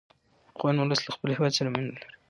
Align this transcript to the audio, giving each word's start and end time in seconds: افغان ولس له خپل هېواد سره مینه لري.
افغان 0.57 0.75
ولس 0.77 1.01
له 1.03 1.11
خپل 1.15 1.29
هېواد 1.35 1.53
سره 1.57 1.67
مینه 1.73 1.89
لري. 1.95 2.07